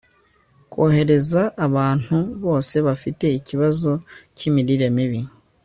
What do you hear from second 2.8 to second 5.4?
bafite ikibazo cy'imirire mibi